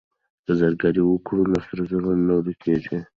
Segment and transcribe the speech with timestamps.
[0.45, 2.99] که زرګري وکړو نو سرو زرو نه ورکيږي.